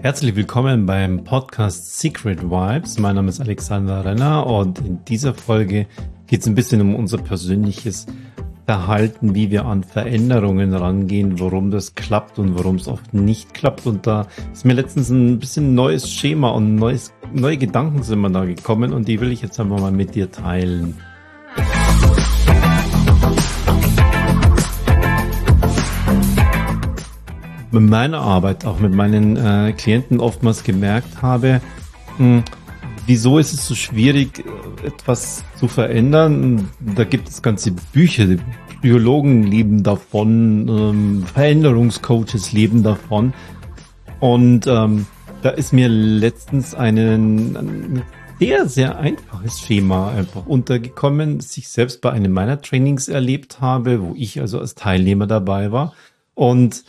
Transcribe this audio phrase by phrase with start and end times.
[0.00, 2.98] Herzlich willkommen beim Podcast Secret Vibes.
[2.98, 5.86] Mein Name ist Alexander Renner und in dieser Folge
[6.28, 8.06] geht es ein bisschen um unser persönliches
[8.66, 13.86] Verhalten, wie wir an Veränderungen rangehen, warum das klappt und warum es oft nicht klappt.
[13.86, 18.30] Und da ist mir letztens ein bisschen neues Schema und neues, neue Gedanken sind mir
[18.30, 20.96] da gekommen und die will ich jetzt einfach mal mit dir teilen.
[27.80, 31.60] Mit meiner Arbeit, auch mit meinen äh, Klienten oftmals gemerkt habe,
[32.18, 32.44] mh, hm,
[33.06, 34.44] wieso ist es so schwierig,
[34.84, 36.68] etwas zu verändern?
[36.80, 38.38] Da gibt es ganze Bücher, die
[38.82, 43.32] Biologen leben davon, ähm, Veränderungscoaches leben davon.
[44.20, 45.06] Und ähm,
[45.42, 48.02] da ist mir letztens einen, ein
[48.38, 54.02] sehr, sehr einfaches Schema einfach untergekommen, das ich selbst bei einem meiner Trainings erlebt habe,
[54.02, 55.94] wo ich also als Teilnehmer dabei war.
[56.34, 56.84] Und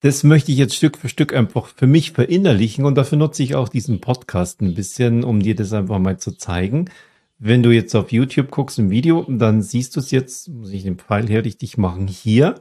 [0.00, 3.54] das möchte ich jetzt Stück für Stück einfach für mich verinnerlichen und dafür nutze ich
[3.54, 6.90] auch diesen Podcast ein bisschen, um dir das einfach mal zu zeigen.
[7.38, 10.82] Wenn du jetzt auf YouTube guckst im Video, dann siehst du es jetzt, muss ich
[10.82, 12.56] den Pfeil hier richtig machen, hier.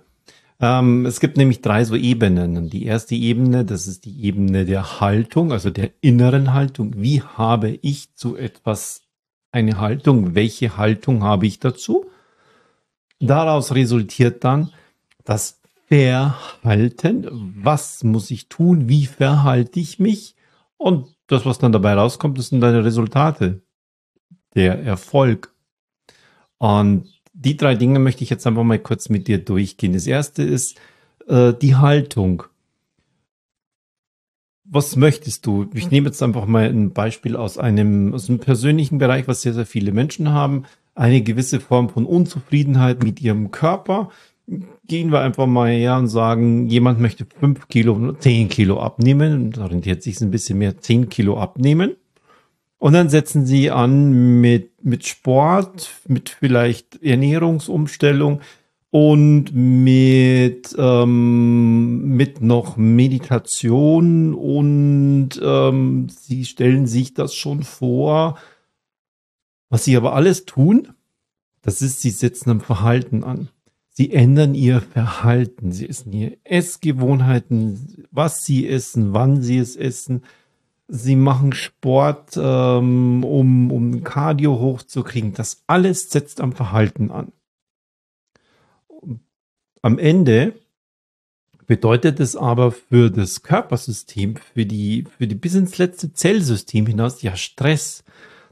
[0.61, 2.69] Ähm, es gibt nämlich drei so Ebenen.
[2.69, 6.93] Die erste Ebene, das ist die Ebene der Haltung, also der inneren Haltung.
[6.97, 9.03] Wie habe ich zu etwas
[9.51, 10.35] eine Haltung?
[10.35, 12.05] Welche Haltung habe ich dazu?
[13.19, 14.71] Daraus resultiert dann
[15.23, 15.58] das
[15.89, 17.27] Verhalten.
[17.63, 18.87] Was muss ich tun?
[18.87, 20.35] Wie verhalte ich mich?
[20.77, 23.63] Und das, was dann dabei rauskommt, das sind deine Resultate.
[24.53, 25.53] Der Erfolg.
[26.59, 29.93] Und die drei Dinge möchte ich jetzt einfach mal kurz mit dir durchgehen.
[29.93, 30.79] Das erste ist
[31.27, 32.43] äh, die Haltung.
[34.63, 35.67] Was möchtest du?
[35.73, 39.55] Ich nehme jetzt einfach mal ein Beispiel aus einem, aus einem persönlichen Bereich, was sehr,
[39.55, 40.65] sehr viele Menschen haben.
[40.93, 44.11] Eine gewisse Form von Unzufriedenheit mit ihrem Körper
[44.87, 50.03] gehen wir einfach mal her und sagen, jemand möchte fünf Kilo, zehn Kilo abnehmen, orientiert
[50.03, 51.95] sich ein bisschen mehr, zehn Kilo abnehmen.
[52.79, 58.39] Und dann setzen sie an mit, mit Sport, mit vielleicht Ernährungsumstellung
[58.89, 68.37] und mit, ähm, mit noch Meditation und ähm, sie stellen sich das schon vor.
[69.69, 70.87] Was sie aber alles tun,
[71.61, 73.49] das ist, sie setzen am Verhalten an.
[73.99, 80.23] Sie ändern ihr Verhalten, sie essen ihre Essgewohnheiten, was sie essen, wann sie es essen.
[80.87, 85.33] Sie machen Sport, ähm, um, um Cardio hochzukriegen.
[85.33, 87.33] Das alles setzt am Verhalten an.
[89.81, 90.53] Am Ende
[91.67, 97.21] bedeutet es aber für das Körpersystem, für die, für die bis ins letzte Zellsystem hinaus
[97.21, 98.05] ja Stress.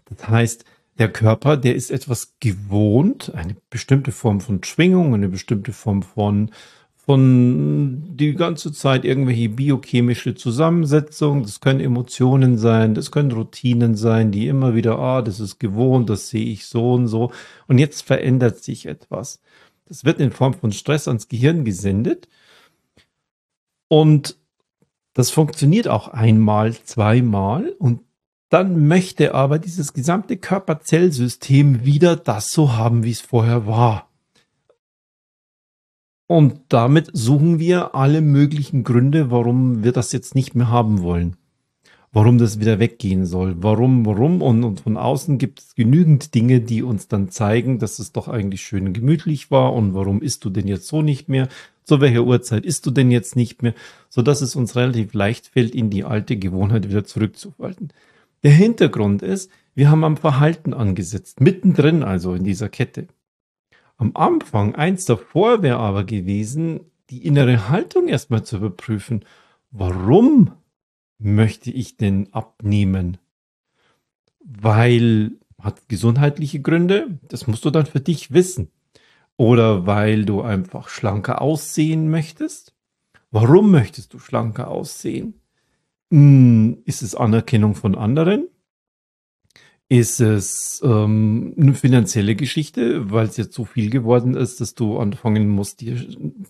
[0.09, 0.65] Das heißt,
[0.99, 6.51] der Körper, der ist etwas gewohnt, eine bestimmte Form von Schwingung, eine bestimmte Form von,
[6.95, 11.43] von die ganze Zeit irgendwelche biochemische Zusammensetzung.
[11.43, 16.09] Das können Emotionen sein, das können Routinen sein, die immer wieder, ah, das ist gewohnt,
[16.09, 17.31] das sehe ich so und so.
[17.67, 19.39] Und jetzt verändert sich etwas.
[19.85, 22.27] Das wird in Form von Stress ans Gehirn gesendet.
[23.87, 24.37] Und
[25.13, 28.01] das funktioniert auch einmal, zweimal und
[28.49, 34.07] dann möchte aber dieses gesamte Körperzellsystem wieder das so haben, wie es vorher war.
[36.27, 41.37] Und damit suchen wir alle möglichen Gründe, warum wir das jetzt nicht mehr haben wollen.
[42.11, 43.55] Warum das wieder weggehen soll.
[43.59, 44.41] Warum, warum.
[44.41, 48.27] Und, und von außen gibt es genügend Dinge, die uns dann zeigen, dass es doch
[48.27, 49.73] eigentlich schön gemütlich war.
[49.73, 51.47] Und warum isst du denn jetzt so nicht mehr?
[51.83, 53.73] Zu welcher Uhrzeit isst du denn jetzt nicht mehr?
[54.09, 57.93] Sodass es uns relativ leicht fällt, in die alte Gewohnheit wieder zurückzufalten.
[58.43, 63.07] Der Hintergrund ist, wir haben am Verhalten angesetzt, mittendrin also in dieser Kette.
[63.97, 69.25] Am Anfang, eins davor wäre aber gewesen, die innere Haltung erstmal zu überprüfen.
[69.71, 70.51] Warum
[71.17, 73.17] möchte ich denn abnehmen?
[74.39, 78.69] Weil hat gesundheitliche Gründe, das musst du dann für dich wissen.
[79.35, 82.75] Oder weil du einfach schlanker aussehen möchtest.
[83.31, 85.41] Warum möchtest du schlanker aussehen?
[86.11, 88.47] Hm, ist es Anerkennung von anderen?
[89.89, 94.99] Ist es ähm, eine finanzielle Geschichte, weil es jetzt so viel geworden ist, dass du
[94.99, 95.97] anfangen musst, dir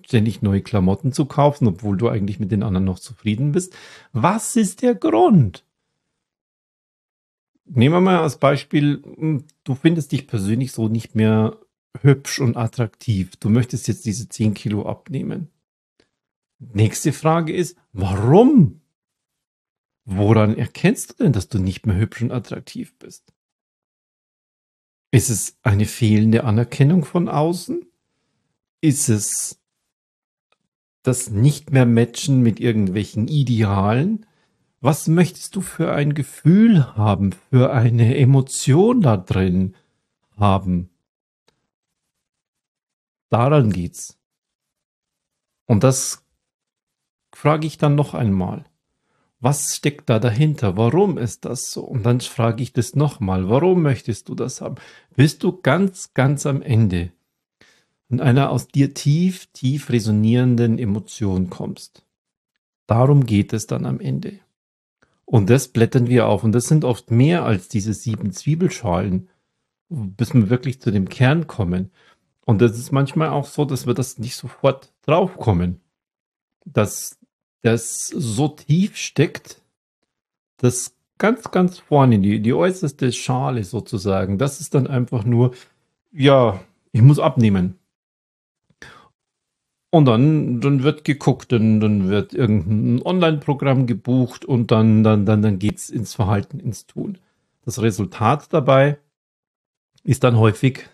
[0.06, 3.76] ständig neue Klamotten zu kaufen, obwohl du eigentlich mit den anderen noch zufrieden bist?
[4.12, 5.64] Was ist der Grund?
[7.66, 11.58] Nehmen wir mal als Beispiel, hm, du findest dich persönlich so nicht mehr
[12.02, 13.36] hübsch und attraktiv.
[13.40, 15.50] Du möchtest jetzt diese 10 Kilo abnehmen.
[16.60, 18.77] Nächste Frage ist, warum
[20.10, 23.34] Woran erkennst du denn, dass du nicht mehr hübsch und attraktiv bist?
[25.12, 27.86] Ist es eine fehlende Anerkennung von außen?
[28.80, 29.60] Ist es,
[31.04, 34.26] das nicht mehr matchen mit irgendwelchen Idealen.
[34.80, 39.76] Was möchtest du für ein Gefühl haben, für eine Emotion da drin
[40.38, 40.90] haben?
[43.28, 44.18] Daran geht's.
[45.66, 46.26] Und das
[47.34, 48.64] frage ich dann noch einmal.
[49.40, 50.78] Was steckt da dahinter?
[50.78, 51.84] Warum ist das so?
[51.84, 53.50] Und dann frage ich das nochmal.
[53.50, 54.76] Warum möchtest du das haben?
[55.16, 57.12] Bist du ganz, ganz am Ende
[58.10, 62.04] in einer aus dir tief, tief resonierenden Emotion kommst?
[62.88, 64.40] Darum geht es dann am Ende.
[65.26, 66.44] Und das blättern wir auf.
[66.44, 69.30] Und das sind oft mehr als diese sieben Zwiebelschalen,
[69.90, 71.92] bis wir wirklich zu dem Kern kommen.
[72.46, 75.82] Und das ist manchmal auch so, dass wir das nicht sofort draufkommen.
[76.66, 77.17] Dass
[77.62, 79.62] das so tief steckt,
[80.58, 85.54] dass ganz, ganz vorne, die, die äußerste Schale sozusagen, das ist dann einfach nur,
[86.12, 86.60] ja,
[86.92, 87.80] ich muss abnehmen.
[89.90, 95.42] Und dann, dann wird geguckt, dann, dann wird irgendein Online-Programm gebucht und dann, dann, dann,
[95.42, 97.18] dann geht's ins Verhalten, ins Tun.
[97.64, 99.00] Das Resultat dabei
[100.04, 100.88] ist dann häufig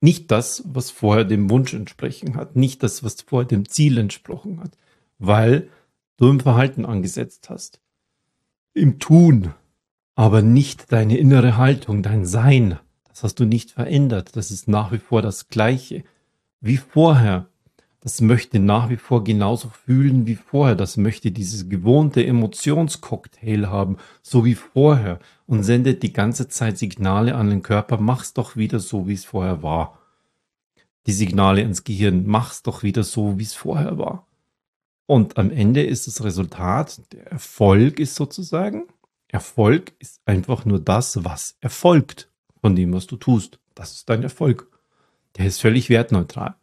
[0.00, 4.60] nicht das, was vorher dem Wunsch entsprochen hat, nicht das, was vorher dem Ziel entsprochen
[4.60, 4.76] hat,
[5.20, 5.68] weil
[6.16, 7.80] du im Verhalten angesetzt hast.
[8.74, 9.54] Im Tun,
[10.16, 12.80] aber nicht deine innere Haltung, dein Sein.
[13.08, 14.34] Das hast du nicht verändert.
[14.34, 16.02] Das ist nach wie vor das Gleiche
[16.60, 17.46] wie vorher.
[18.00, 20.74] Das möchte nach wie vor genauso fühlen wie vorher.
[20.74, 25.18] Das möchte dieses gewohnte Emotionscocktail haben, so wie vorher.
[25.46, 27.98] Und sendet die ganze Zeit Signale an den Körper.
[28.00, 29.98] Mach's doch wieder so, wie es vorher war.
[31.06, 32.24] Die Signale ins Gehirn.
[32.26, 34.26] Mach's doch wieder so, wie es vorher war.
[35.10, 38.84] Und am Ende ist das Resultat, der Erfolg ist sozusagen,
[39.26, 42.30] Erfolg ist einfach nur das, was erfolgt
[42.60, 43.58] von dem, was du tust.
[43.74, 44.68] Das ist dein Erfolg.
[45.36, 46.54] Der ist völlig wertneutral.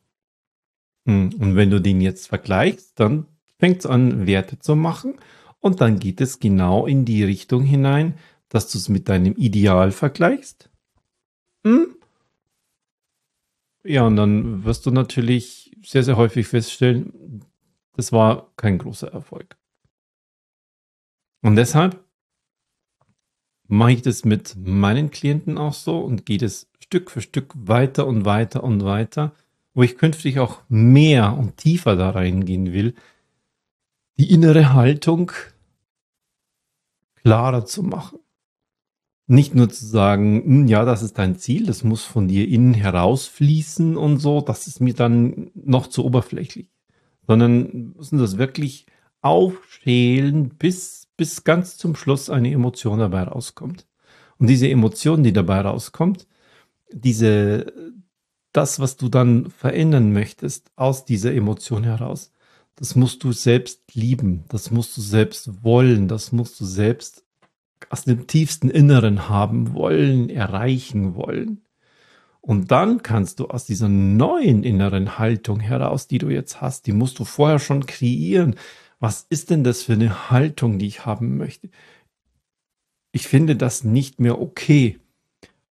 [1.06, 3.26] Hm, und wenn du den jetzt vergleichst, dann
[3.60, 5.16] fängt es an, Werte zu machen.
[5.60, 8.14] Und dann geht es genau in die Richtung hinein,
[8.48, 10.70] dass du es mit deinem Ideal vergleichst.
[11.66, 11.98] Hm?
[13.84, 17.44] Ja, und dann wirst du natürlich sehr, sehr häufig feststellen,
[17.98, 19.58] das war kein großer Erfolg.
[21.42, 22.04] Und deshalb
[23.68, 28.06] mache ich das mit meinen Klienten auch so und gehe das Stück für Stück weiter
[28.06, 29.34] und weiter und weiter,
[29.74, 32.94] wo ich künftig auch mehr und tiefer da reingehen will,
[34.18, 35.32] die innere Haltung
[37.16, 38.20] klarer zu machen.
[39.26, 42.76] Nicht nur zu sagen, hm, ja, das ist dein Ziel, das muss von dir innen
[42.76, 46.70] herausfließen und so, das ist mir dann noch zu oberflächlich
[47.28, 48.86] sondern müssen das wirklich
[49.22, 53.86] aufschälen, bis, bis ganz zum Schluss eine Emotion dabei rauskommt.
[54.38, 56.28] Und diese Emotion, die dabei rauskommt,
[56.92, 57.74] diese,
[58.54, 62.32] das, was du dann verändern möchtest aus dieser Emotion heraus,
[62.76, 67.26] das musst du selbst lieben, das musst du selbst wollen, das musst du selbst
[67.90, 71.62] aus dem tiefsten Inneren haben wollen, erreichen wollen.
[72.48, 76.94] Und dann kannst du aus dieser neuen inneren Haltung heraus, die du jetzt hast, die
[76.94, 78.56] musst du vorher schon kreieren.
[79.02, 81.70] Was ist denn das für eine Haltung, die ich haben möchte?
[83.12, 84.98] Ich finde das nicht mehr okay.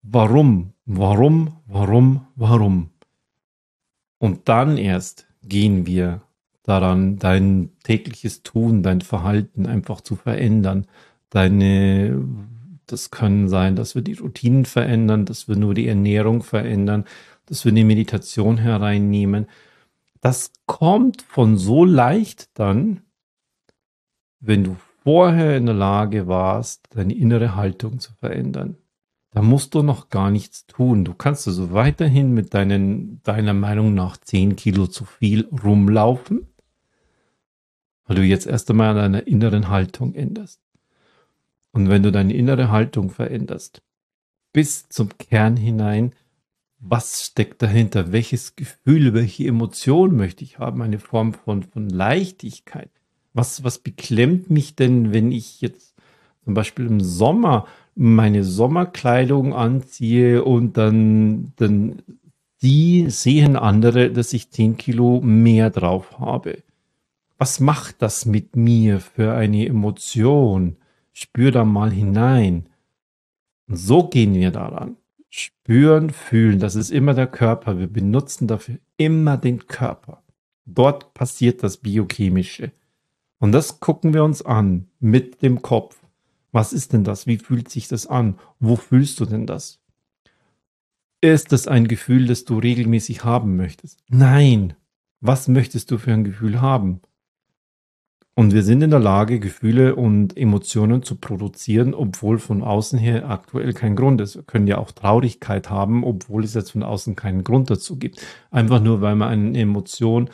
[0.03, 0.73] Warum?
[0.85, 1.57] Warum?
[1.65, 2.27] Warum?
[2.35, 2.91] Warum?
[4.19, 6.21] Und dann erst gehen wir
[6.61, 10.85] daran, dein tägliches Tun, dein Verhalten einfach zu verändern,
[11.31, 12.23] deine
[12.91, 17.05] das können sein, dass wir die Routinen verändern, dass wir nur die Ernährung verändern,
[17.45, 19.47] dass wir die Meditation hereinnehmen.
[20.21, 23.01] Das kommt von so leicht dann,
[24.39, 28.77] wenn du vorher in der Lage warst, deine innere Haltung zu verändern.
[29.31, 31.05] Da musst du noch gar nichts tun.
[31.05, 36.47] Du kannst also weiterhin mit deinen, deiner Meinung nach 10 Kilo zu viel rumlaufen,
[38.05, 40.59] weil du jetzt erst einmal an deiner inneren Haltung änderst.
[41.71, 43.81] Und wenn du deine innere Haltung veränderst,
[44.53, 46.13] bis zum Kern hinein,
[46.79, 48.11] was steckt dahinter?
[48.11, 50.81] Welches Gefühl, welche Emotion möchte ich haben?
[50.81, 52.89] Eine Form von, von Leichtigkeit.
[53.33, 55.95] Was, was beklemmt mich denn, wenn ich jetzt
[56.43, 62.01] zum Beispiel im Sommer meine Sommerkleidung anziehe und dann, dann
[62.61, 66.63] die sehen andere, dass ich 10 Kilo mehr drauf habe.
[67.37, 70.77] Was macht das mit mir für eine Emotion?
[71.21, 72.69] Spür da mal hinein.
[73.67, 74.95] Und so gehen wir daran.
[75.29, 77.77] Spüren, fühlen, das ist immer der Körper.
[77.77, 80.23] Wir benutzen dafür immer den Körper.
[80.65, 82.71] Dort passiert das Biochemische.
[83.37, 85.97] Und das gucken wir uns an mit dem Kopf.
[86.53, 87.27] Was ist denn das?
[87.27, 88.39] Wie fühlt sich das an?
[88.61, 89.81] Wo fühlst du denn das?
[91.19, 94.01] Ist das ein Gefühl, das du regelmäßig haben möchtest?
[94.07, 94.73] Nein.
[95.19, 97.01] Was möchtest du für ein Gefühl haben?
[98.39, 103.29] Und wir sind in der Lage, Gefühle und Emotionen zu produzieren, obwohl von außen her
[103.29, 104.37] aktuell kein Grund ist.
[104.37, 108.25] Wir können ja auch Traurigkeit haben, obwohl es jetzt von außen keinen Grund dazu gibt.
[108.49, 110.29] Einfach nur, weil man eine Emotion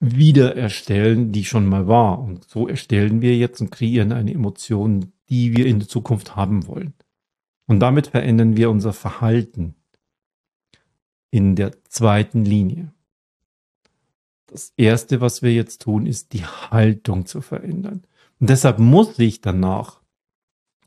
[0.00, 2.18] wieder erstellen, die schon mal war.
[2.18, 6.66] Und so erstellen wir jetzt und kreieren eine Emotion, die wir in der Zukunft haben
[6.66, 6.92] wollen.
[7.64, 9.76] Und damit verändern wir unser Verhalten
[11.30, 12.92] in der zweiten Linie.
[14.54, 18.04] Das Erste, was wir jetzt tun, ist die Haltung zu verändern.
[18.38, 20.00] Und deshalb muss ich danach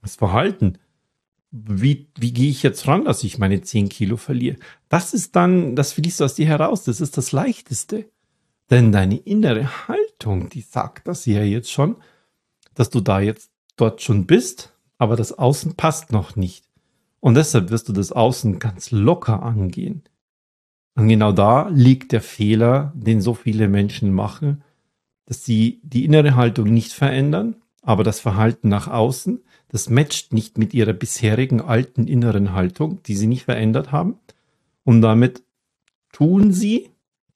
[0.01, 0.77] das Verhalten,
[1.51, 4.55] wie, wie gehe ich jetzt ran, dass ich meine 10 Kilo verliere?
[4.87, 8.09] Das ist dann, das fließt aus dir heraus, das ist das Leichteste.
[8.69, 11.97] Denn deine innere Haltung, die sagt das ja jetzt schon,
[12.73, 16.63] dass du da jetzt dort schon bist, aber das Außen passt noch nicht.
[17.19, 20.03] Und deshalb wirst du das Außen ganz locker angehen.
[20.97, 24.63] Und genau da liegt der Fehler, den so viele Menschen machen,
[25.25, 30.57] dass sie die innere Haltung nicht verändern, aber das Verhalten nach außen, das matcht nicht
[30.57, 34.15] mit ihrer bisherigen alten inneren Haltung, die sie nicht verändert haben.
[34.85, 35.43] Und damit
[36.13, 36.89] tun sie,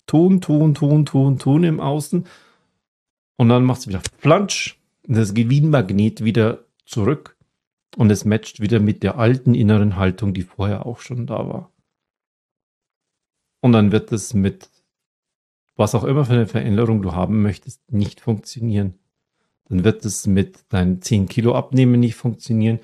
[0.08, 2.26] tun, tun, tun, tun, tun im Außen.
[3.38, 4.80] Und dann macht es wieder Flansch.
[5.08, 7.38] Und das geht wie ein Magnet wieder zurück.
[7.96, 11.71] Und es matcht wieder mit der alten inneren Haltung, die vorher auch schon da war.
[13.62, 14.70] Und dann wird es mit
[15.82, 18.94] was auch immer für eine Veränderung du haben möchtest, nicht funktionieren.
[19.68, 22.80] Dann wird es mit deinen 10 Kilo abnehmen nicht funktionieren.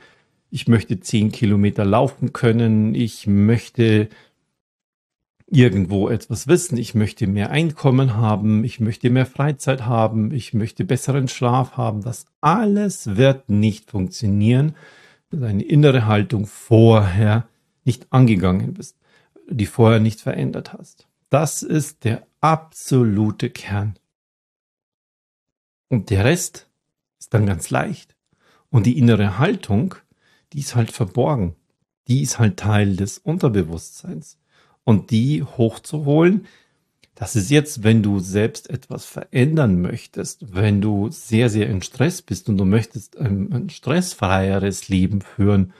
[0.49, 2.95] Ich möchte 10 Kilometer laufen können.
[2.95, 4.07] Ich möchte
[5.45, 6.77] irgendwo etwas wissen.
[6.77, 8.63] Ich möchte mehr Einkommen haben.
[8.63, 10.31] Ich möchte mehr Freizeit haben.
[10.31, 12.01] Ich möchte besseren Schlaf haben.
[12.01, 14.75] Das alles wird nicht funktionieren,
[15.29, 17.47] wenn deine innere Haltung vorher
[17.83, 18.97] nicht angegangen bist
[19.49, 21.07] die vorher nicht verändert hast.
[21.29, 23.97] Das ist der absolute Kern.
[25.89, 26.69] Und der Rest
[27.19, 28.15] ist dann ganz leicht.
[28.69, 29.95] Und die innere Haltung,
[30.53, 31.55] die ist halt verborgen.
[32.07, 34.37] Die ist halt Teil des Unterbewusstseins.
[34.83, 36.45] Und die hochzuholen,
[37.15, 42.21] das ist jetzt, wenn du selbst etwas verändern möchtest, wenn du sehr, sehr in Stress
[42.21, 45.73] bist und du möchtest ein, ein stressfreieres Leben führen,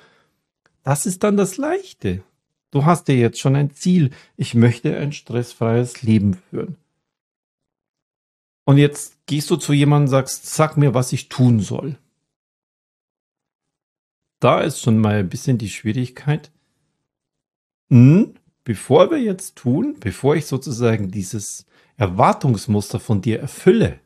[0.84, 2.24] das ist dann das Leichte.
[2.72, 4.12] Du hast dir jetzt schon ein Ziel.
[4.36, 6.76] Ich möchte ein stressfreies Leben führen.
[8.66, 11.98] Und jetzt gehst du zu jemandem und sagst, sag mir, was ich tun soll.
[14.40, 16.52] Da ist schon mal ein bisschen die Schwierigkeit.
[17.90, 24.00] Hm, bevor wir jetzt tun, bevor ich sozusagen dieses Erwartungsmuster von dir erfülle,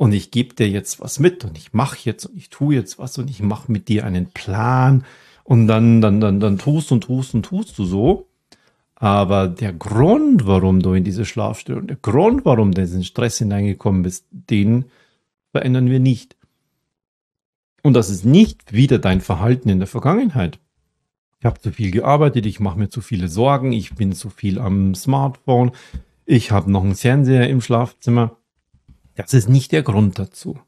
[0.00, 2.98] und ich gebe dir jetzt was mit und ich mache jetzt und ich tue jetzt
[2.98, 5.04] was und ich mache mit dir einen Plan,
[5.50, 8.28] und dann, dann, dann, dann tust und tust und tust du so.
[8.94, 13.38] Aber der Grund, warum du in diese Schlafstörung, der Grund, warum du in diesen Stress
[13.38, 14.84] hineingekommen bist, den
[15.50, 16.36] verändern wir nicht.
[17.82, 20.60] Und das ist nicht wieder dein Verhalten in der Vergangenheit.
[21.40, 24.60] Ich habe zu viel gearbeitet, ich mache mir zu viele Sorgen, ich bin zu viel
[24.60, 25.72] am Smartphone,
[26.26, 28.36] ich habe noch einen Fernseher im Schlafzimmer.
[29.16, 30.60] Das ist nicht der Grund dazu.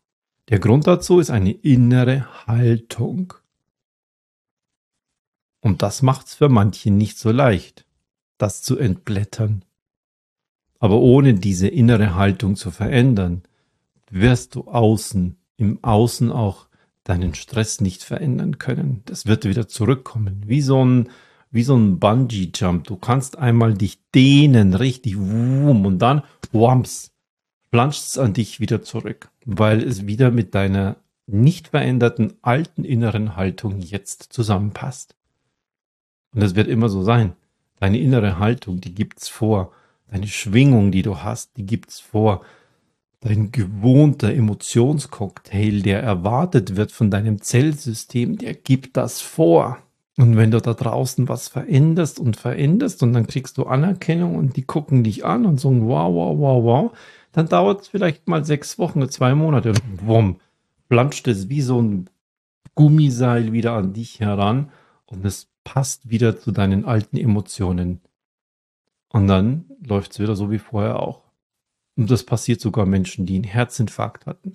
[0.48, 3.34] Der Grund dazu ist eine innere Haltung.
[5.62, 7.86] Und das macht's für manche nicht so leicht,
[8.36, 9.64] das zu entblättern.
[10.80, 13.44] Aber ohne diese innere Haltung zu verändern,
[14.10, 16.66] wirst du außen, im Außen auch
[17.04, 19.02] deinen Stress nicht verändern können.
[19.04, 21.08] Das wird wieder zurückkommen, wie so ein,
[21.52, 22.84] wie so ein Bungee-Jump.
[22.84, 27.12] Du kannst einmal dich dehnen, richtig, wum, und dann, wams,
[27.70, 30.96] planscht an dich wieder zurück, weil es wieder mit deiner
[31.28, 35.14] nicht veränderten alten inneren Haltung jetzt zusammenpasst.
[36.34, 37.34] Und das wird immer so sein.
[37.80, 39.72] Deine innere Haltung, die gibt's vor.
[40.10, 42.42] Deine Schwingung, die du hast, die gibt's vor.
[43.20, 49.78] Dein gewohnter Emotionscocktail, der erwartet wird von deinem Zellsystem, der gibt das vor.
[50.18, 54.56] Und wenn du da draußen was veränderst und veränderst und dann kriegst du Anerkennung und
[54.56, 56.98] die gucken dich an und sagen, wow, wow, wow, wow,
[57.32, 60.36] dann dauert es vielleicht mal sechs Wochen, zwei Monate und wumm,
[60.88, 62.10] planscht es wie so ein
[62.74, 64.70] Gummiseil wieder an dich heran
[65.06, 68.00] und es passt wieder zu deinen alten Emotionen.
[69.08, 71.22] Und dann läuft es wieder so wie vorher auch.
[71.96, 74.54] Und das passiert sogar Menschen, die einen Herzinfarkt hatten.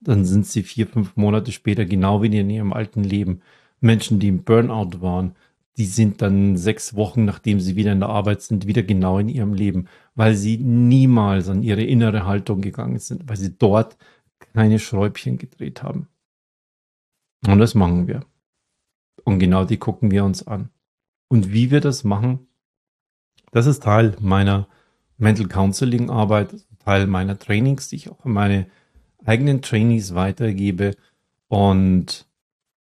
[0.00, 3.42] Dann sind sie vier, fünf Monate später genau wie in ihrem alten Leben.
[3.80, 5.34] Menschen, die im Burnout waren,
[5.76, 9.28] die sind dann sechs Wochen, nachdem sie wieder in der Arbeit sind, wieder genau in
[9.28, 9.86] ihrem Leben,
[10.16, 13.96] weil sie niemals an ihre innere Haltung gegangen sind, weil sie dort
[14.54, 16.08] keine Schräubchen gedreht haben.
[17.46, 18.24] Und das machen wir.
[19.28, 20.70] Und genau die gucken wir uns an.
[21.28, 22.48] Und wie wir das machen,
[23.52, 24.68] das ist Teil meiner
[25.18, 28.68] Mental Counseling Arbeit, Teil meiner Trainings, die ich auch an meine
[29.26, 30.96] eigenen Trainees weitergebe.
[31.46, 32.26] Und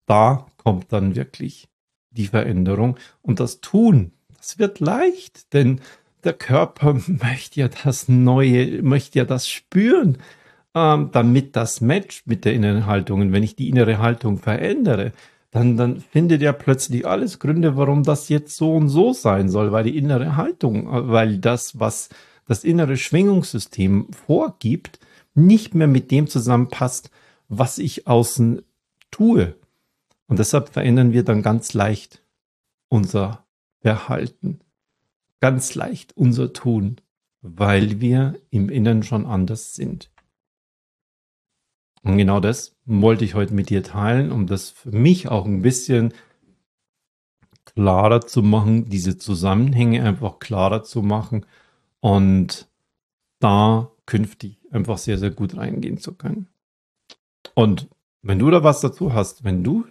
[0.06, 1.70] da kommt dann wirklich
[2.12, 2.98] die Veränderung.
[3.22, 5.80] Und das Tun, das wird leicht, denn
[6.26, 10.18] der Körper möchte ja das Neue, möchte ja das spüren,
[10.76, 13.22] ähm, damit das matcht mit der inneren Haltung.
[13.22, 15.14] Und wenn ich die innere Haltung verändere,
[15.54, 19.72] dann, dann findet ja plötzlich alles Gründe, warum das jetzt so und so sein soll,
[19.72, 22.10] weil die innere Haltung, weil das, was
[22.48, 25.00] das innere Schwingungssystem vorgibt,
[25.36, 27.12] nicht mehr mit dem zusammenpasst,
[27.50, 28.64] was ich außen
[29.12, 29.56] tue.
[30.26, 32.24] Und deshalb verändern wir dann ganz leicht
[32.90, 33.46] unser
[33.82, 34.60] Verhalten,
[35.40, 37.00] ganz leicht unser Tun,
[37.42, 40.10] weil wir im Inneren schon anders sind.
[42.02, 45.62] Und genau das wollte ich heute mit dir teilen, um das für mich auch ein
[45.62, 46.14] bisschen
[47.66, 51.46] klarer zu machen, diese Zusammenhänge einfach klarer zu machen
[52.02, 52.68] und
[53.40, 56.48] da künftig einfach sehr, sehr gut reingehen zu können.
[57.56, 57.88] Und
[58.22, 59.86] wenn du da was dazu hast, wenn du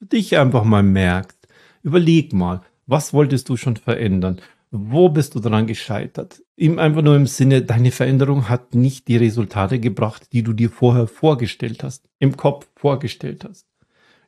[0.00, 1.48] dich einfach mal merkst,
[1.82, 4.40] überleg mal, was wolltest du schon verändern?
[4.70, 6.42] Wo bist du daran gescheitert?
[6.56, 10.70] Ihm einfach nur im Sinne, deine Veränderung hat nicht die Resultate gebracht, die du dir
[10.70, 13.66] vorher vorgestellt hast, im Kopf vorgestellt hast.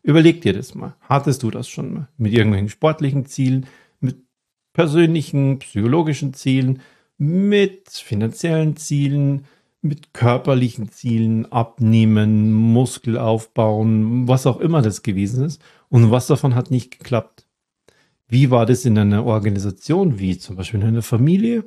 [0.02, 0.96] Überleg dir das mal.
[1.00, 2.08] Hattest du das schon mal?
[2.16, 3.66] Mit irgendwelchen sportlichen Zielen,
[4.00, 4.22] mit
[4.72, 6.82] persönlichen, psychologischen Zielen,
[7.18, 9.44] mit finanziellen Zielen,
[9.82, 15.60] mit körperlichen Zielen, abnehmen, Muskel aufbauen, was auch immer das gewesen ist.
[15.88, 17.47] Und was davon hat nicht geklappt?
[18.28, 21.64] Wie war das in einer Organisation, wie zum Beispiel in einer Familie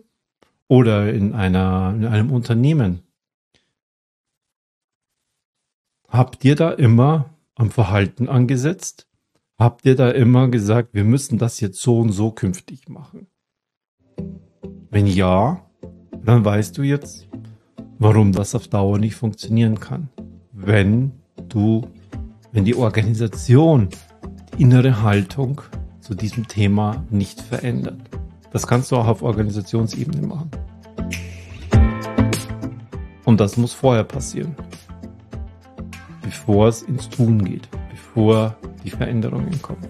[0.67, 3.01] oder in, einer, in einem Unternehmen?
[6.07, 9.07] Habt ihr da immer am Verhalten angesetzt?
[9.57, 13.27] Habt ihr da immer gesagt, wir müssen das jetzt so und so künftig machen?
[14.91, 15.65] Wenn ja,
[16.23, 17.27] dann weißt du jetzt,
[17.97, 20.09] warum das auf Dauer nicht funktionieren kann.
[20.51, 21.13] Wenn
[21.49, 21.87] du,
[22.51, 23.89] wenn die Organisation,
[24.53, 25.61] die innere Haltung
[26.11, 27.97] zu diesem Thema nicht verändert.
[28.51, 30.51] Das kannst du auch auf Organisationsebene machen.
[33.23, 34.53] Und das muss vorher passieren.
[36.21, 39.87] Bevor es ins Tun geht, bevor die Veränderungen kommen.